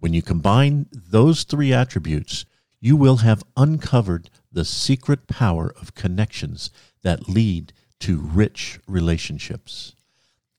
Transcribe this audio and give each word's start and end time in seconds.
When 0.01 0.15
you 0.15 0.23
combine 0.23 0.87
those 0.93 1.43
three 1.43 1.73
attributes, 1.73 2.45
you 2.81 2.95
will 2.95 3.17
have 3.17 3.43
uncovered 3.57 4.31
the 4.53 4.65
secret 4.65 5.27
power 5.27 5.75
of 5.81 5.97
connections 5.97 6.71
that 7.03 7.29
lead 7.29 7.73
to 8.01 8.21
rich 8.21 8.79
relationships. 8.87 9.97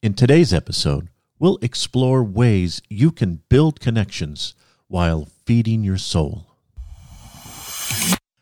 In 0.02 0.14
today's 0.14 0.54
episode, 0.54 1.08
we'll 1.40 1.58
explore 1.62 2.22
ways 2.22 2.82
you 2.90 3.14
can 3.14 3.42
build 3.48 3.80
connections 3.80 4.56
while 4.90 5.30
feeding 5.46 5.86
your 5.86 5.98
soul. 5.98 6.48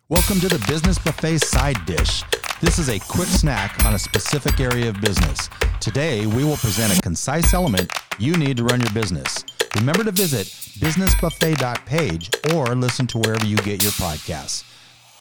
Welcome 0.10 0.40
to 0.40 0.48
the 0.48 0.66
Business 0.68 0.98
Buffet 0.98 1.38
Side 1.38 1.86
Dish. 1.86 2.24
This 2.60 2.80
is 2.80 2.90
a 2.90 2.98
quick 2.98 3.28
snack 3.28 3.86
on 3.86 3.94
a 3.94 4.00
specific 4.00 4.60
area 4.60 4.90
of 4.90 5.00
business. 5.00 5.48
Today, 5.80 6.26
we 6.26 6.44
will 6.44 6.58
present 6.58 6.98
a 6.98 7.00
concise 7.04 7.54
element 7.54 7.92
you 8.18 8.36
need 8.36 8.58
to 8.58 8.64
run 8.64 8.82
your 8.82 8.94
business. 8.94 9.46
Remember 9.76 10.04
to 10.04 10.12
visit 10.12 10.48
businessbuffet.page 10.80 12.30
or 12.54 12.76
listen 12.76 13.08
to 13.08 13.18
wherever 13.20 13.46
you 13.46 13.58
get 13.58 13.84
your 13.84 13.92
podcasts. 13.94 14.64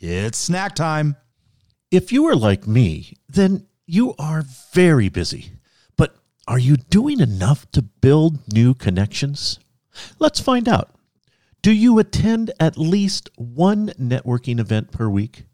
It's 0.00 0.38
snack 0.38 0.74
time. 0.74 1.16
If 1.90 2.12
you 2.12 2.26
are 2.26 2.36
like 2.36 2.66
me, 2.66 3.14
then 3.28 3.66
you 3.86 4.14
are 4.18 4.44
very 4.72 5.08
busy. 5.08 5.52
But 5.96 6.16
are 6.48 6.58
you 6.58 6.76
doing 6.76 7.20
enough 7.20 7.70
to 7.72 7.82
build 7.82 8.52
new 8.52 8.74
connections? 8.74 9.58
Let's 10.18 10.40
find 10.40 10.68
out. 10.68 10.90
Do 11.62 11.72
you 11.72 11.98
attend 11.98 12.52
at 12.60 12.78
least 12.78 13.30
one 13.36 13.88
networking 13.98 14.60
event 14.60 14.92
per 14.92 15.08
week? 15.08 15.46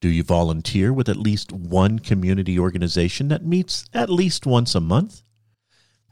Do 0.00 0.08
you 0.08 0.22
volunteer 0.22 0.92
with 0.92 1.08
at 1.08 1.16
least 1.16 1.52
one 1.52 1.98
community 1.98 2.58
organization 2.58 3.28
that 3.28 3.44
meets 3.44 3.84
at 3.92 4.08
least 4.08 4.46
once 4.46 4.74
a 4.74 4.80
month? 4.80 5.22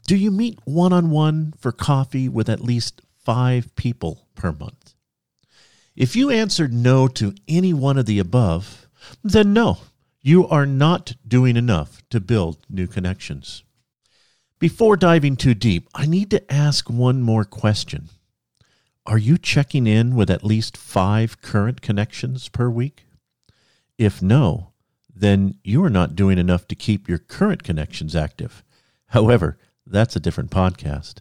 Do 0.09 0.17
you 0.17 0.31
meet 0.31 0.57
one 0.65 0.91
on 0.91 1.11
one 1.11 1.53
for 1.59 1.71
coffee 1.71 2.27
with 2.27 2.49
at 2.49 2.63
least 2.63 3.03
five 3.23 3.75
people 3.75 4.25
per 4.33 4.51
month? 4.51 4.95
If 5.95 6.15
you 6.15 6.31
answered 6.31 6.73
no 6.73 7.07
to 7.09 7.35
any 7.47 7.73
one 7.75 7.95
of 7.95 8.07
the 8.07 8.17
above, 8.17 8.87
then 9.23 9.53
no, 9.53 9.77
you 10.19 10.47
are 10.47 10.65
not 10.65 11.13
doing 11.27 11.55
enough 11.55 12.01
to 12.09 12.19
build 12.19 12.65
new 12.67 12.87
connections. 12.87 13.63
Before 14.57 14.97
diving 14.97 15.35
too 15.35 15.53
deep, 15.53 15.87
I 15.93 16.07
need 16.07 16.31
to 16.31 16.51
ask 16.51 16.89
one 16.89 17.21
more 17.21 17.45
question. 17.45 18.09
Are 19.05 19.19
you 19.19 19.37
checking 19.37 19.85
in 19.85 20.15
with 20.15 20.31
at 20.31 20.43
least 20.43 20.75
five 20.75 21.39
current 21.39 21.83
connections 21.83 22.49
per 22.49 22.67
week? 22.67 23.05
If 23.99 24.23
no, 24.23 24.71
then 25.15 25.59
you 25.63 25.83
are 25.83 25.89
not 25.91 26.15
doing 26.15 26.39
enough 26.39 26.67
to 26.69 26.75
keep 26.75 27.07
your 27.07 27.19
current 27.19 27.61
connections 27.61 28.15
active. 28.15 28.63
However, 29.09 29.59
that's 29.89 30.15
a 30.15 30.19
different 30.19 30.51
podcast. 30.51 31.15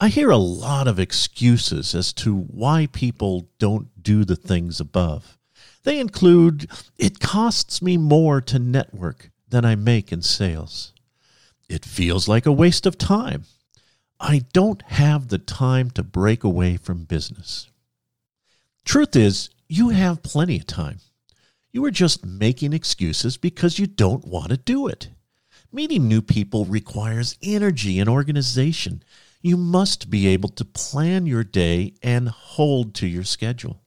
I 0.00 0.08
hear 0.08 0.30
a 0.30 0.36
lot 0.36 0.88
of 0.88 0.98
excuses 0.98 1.94
as 1.94 2.12
to 2.14 2.34
why 2.34 2.88
people 2.90 3.48
don't 3.58 3.88
do 4.02 4.24
the 4.24 4.36
things 4.36 4.80
above. 4.80 5.36
They 5.82 5.98
include 5.98 6.70
it 6.98 7.20
costs 7.20 7.82
me 7.82 7.96
more 7.96 8.40
to 8.42 8.58
network 8.58 9.30
than 9.48 9.64
I 9.64 9.74
make 9.74 10.12
in 10.12 10.22
sales. 10.22 10.92
It 11.68 11.84
feels 11.84 12.28
like 12.28 12.46
a 12.46 12.52
waste 12.52 12.86
of 12.86 12.98
time. 12.98 13.44
I 14.18 14.42
don't 14.52 14.82
have 14.82 15.28
the 15.28 15.38
time 15.38 15.90
to 15.92 16.02
break 16.02 16.44
away 16.44 16.76
from 16.76 17.04
business. 17.04 17.70
Truth 18.84 19.16
is, 19.16 19.50
you 19.68 19.90
have 19.90 20.22
plenty 20.22 20.56
of 20.56 20.66
time. 20.66 20.98
You 21.72 21.84
are 21.84 21.90
just 21.90 22.24
making 22.24 22.72
excuses 22.72 23.36
because 23.36 23.78
you 23.78 23.86
don't 23.86 24.26
want 24.26 24.50
to 24.50 24.56
do 24.56 24.88
it. 24.88 25.08
Meeting 25.72 26.08
new 26.08 26.20
people 26.20 26.64
requires 26.64 27.38
energy 27.42 28.00
and 28.00 28.08
organization. 28.08 29.04
You 29.40 29.56
must 29.56 30.10
be 30.10 30.26
able 30.26 30.48
to 30.50 30.64
plan 30.64 31.26
your 31.26 31.44
day 31.44 31.94
and 32.02 32.28
hold 32.28 32.92
to 32.96 33.06
your 33.06 33.22
schedule. 33.22 33.80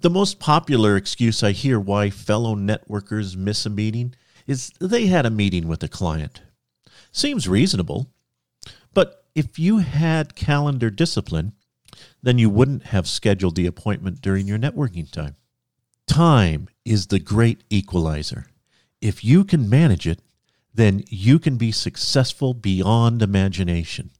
The 0.00 0.08
most 0.08 0.40
popular 0.40 0.96
excuse 0.96 1.42
I 1.42 1.52
hear 1.52 1.78
why 1.78 2.08
fellow 2.08 2.56
networkers 2.56 3.36
miss 3.36 3.66
a 3.66 3.70
meeting 3.70 4.14
is 4.46 4.72
they 4.80 5.06
had 5.06 5.26
a 5.26 5.30
meeting 5.30 5.68
with 5.68 5.82
a 5.82 5.88
client. 5.88 6.40
Seems 7.12 7.46
reasonable, 7.46 8.10
but 8.94 9.26
if 9.34 9.58
you 9.58 9.78
had 9.78 10.34
calendar 10.34 10.88
discipline, 10.88 11.52
then 12.22 12.38
you 12.38 12.48
wouldn't 12.48 12.84
have 12.84 13.06
scheduled 13.06 13.56
the 13.56 13.66
appointment 13.66 14.22
during 14.22 14.46
your 14.46 14.58
networking 14.58 15.10
time. 15.10 15.36
Time 16.06 16.68
is 16.84 17.08
the 17.08 17.18
great 17.18 17.62
equalizer. 17.68 18.46
If 19.02 19.22
you 19.22 19.44
can 19.44 19.68
manage 19.68 20.06
it, 20.06 20.20
then 20.74 21.04
you 21.08 21.38
can 21.38 21.56
be 21.56 21.70
successful 21.70 22.52
beyond 22.52 23.22
imagination. 23.22 24.10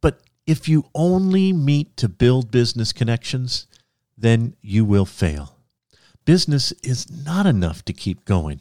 But 0.00 0.20
if 0.46 0.68
you 0.68 0.86
only 0.94 1.52
meet 1.52 1.96
to 1.98 2.08
build 2.08 2.50
business 2.50 2.92
connections, 2.92 3.66
then 4.16 4.56
you 4.62 4.84
will 4.84 5.04
fail. 5.04 5.58
Business 6.24 6.72
is 6.82 7.10
not 7.24 7.44
enough 7.44 7.84
to 7.84 7.92
keep 7.92 8.24
going. 8.24 8.60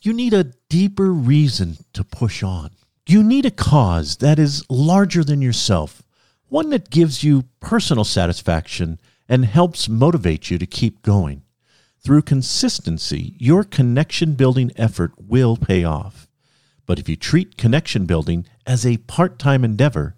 You 0.00 0.12
need 0.12 0.32
a 0.32 0.52
deeper 0.70 1.12
reason 1.12 1.76
to 1.92 2.02
push 2.02 2.42
on. 2.42 2.70
You 3.06 3.22
need 3.22 3.44
a 3.44 3.50
cause 3.50 4.16
that 4.18 4.38
is 4.38 4.64
larger 4.70 5.22
than 5.22 5.42
yourself, 5.42 6.02
one 6.48 6.70
that 6.70 6.88
gives 6.88 7.22
you 7.22 7.44
personal 7.60 8.04
satisfaction 8.04 8.98
and 9.28 9.44
helps 9.44 9.88
motivate 9.88 10.50
you 10.50 10.58
to 10.58 10.66
keep 10.66 11.02
going. 11.02 11.42
Through 12.02 12.22
consistency, 12.22 13.34
your 13.38 13.64
connection 13.64 14.34
building 14.34 14.72
effort 14.76 15.12
will 15.18 15.56
pay 15.56 15.84
off. 15.84 16.28
But 16.86 16.98
if 16.98 17.08
you 17.08 17.16
treat 17.16 17.56
connection 17.56 18.06
building 18.06 18.46
as 18.66 18.84
a 18.84 18.98
part 18.98 19.38
time 19.38 19.64
endeavor, 19.64 20.16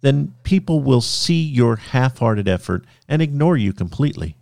then 0.00 0.34
people 0.42 0.80
will 0.80 1.00
see 1.00 1.42
your 1.42 1.76
half 1.76 2.18
hearted 2.18 2.48
effort 2.48 2.84
and 3.08 3.20
ignore 3.20 3.56
you 3.56 3.72
completely. 3.72 4.36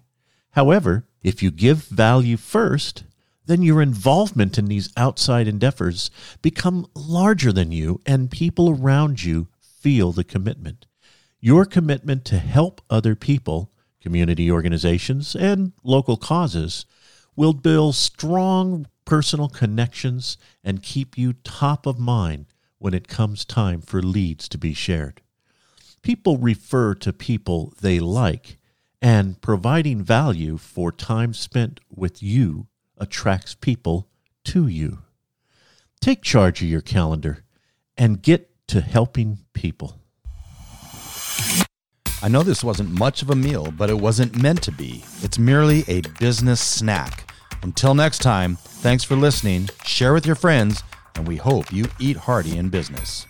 However, 0.53 1.07
if 1.23 1.43
you 1.43 1.51
give 1.51 1.85
value 1.85 2.37
first, 2.37 3.05
then 3.47 3.63
your 3.63 3.81
involvement 3.81 4.59
in 4.59 4.67
these 4.67 4.93
outside 4.97 5.49
endeavors 5.49 6.11
become 6.43 6.87
larger 6.95 7.53
than 7.53 7.73
you 7.73 8.01
and 8.05 8.31
people 8.31 8.71
around 8.71 9.23
you 9.23 9.49
feel 9.61 10.13
the 10.13 10.25
commitment. 10.25 10.87
Your 11.41 11.65
commitment 11.65 12.25
to 12.27 12.39
help 12.39 12.81
other 12.91 13.15
people 13.15 13.71
community 14.07 14.49
organizations, 14.49 15.35
and 15.35 15.73
local 15.83 16.17
causes 16.17 16.87
will 17.35 17.53
build 17.53 17.93
strong 17.97 18.87
personal 19.07 19.49
connections 19.49 20.37
and 20.63 20.83
keep 20.83 21.17
you 21.17 21.33
top 21.33 21.87
of 21.87 21.99
mind 21.99 22.45
when 22.79 22.93
it 22.93 23.09
comes 23.09 23.47
time 23.47 23.81
for 23.81 24.03
leads 24.03 24.49
to 24.51 24.59
be 24.59 24.75
shared. 24.75 25.23
People 26.03 26.37
refer 26.37 26.95
to 26.95 27.13
people 27.13 27.73
they 27.81 27.99
like, 27.99 28.59
and 29.01 29.41
providing 29.41 30.03
value 30.03 30.59
for 30.59 30.93
time 30.93 31.33
spent 31.33 31.81
with 31.91 32.23
you 32.23 32.67
attracts 32.99 33.55
people 33.55 34.09
to 34.45 34.67
you. 34.67 34.99
Take 36.01 36.23
charge 36.23 36.63
of 36.63 36.69
your 36.69 36.83
calendar 36.83 37.45
and 37.97 38.23
get 38.23 38.51
to 38.69 38.81
helping 38.81 39.39
people. 39.55 39.99
I 42.23 42.29
know 42.29 42.43
this 42.43 42.65
wasn't 42.65 42.99
much 42.99 43.23
of 43.23 43.31
a 43.31 43.37
meal, 43.37 43.71
but 43.71 43.91
it 43.91 44.01
wasn't 44.01 44.41
meant 44.41 44.63
to 44.63 44.73
be. 44.73 45.05
It's 45.23 45.39
merely 45.39 45.85
a 45.87 46.01
business 46.19 46.61
snack. 46.61 47.26
Until 47.63 47.95
next 47.95 48.21
time, 48.23 48.57
thanks 48.57 49.05
for 49.05 49.17
listening, 49.17 49.69
share 49.85 50.13
with 50.13 50.27
your 50.27 50.37
friends, 50.37 50.83
and 51.15 51.27
we 51.27 51.37
hope 51.37 51.73
you 51.73 51.87
eat 51.99 52.17
hearty 52.17 52.57
in 52.57 52.69
business. 52.69 53.27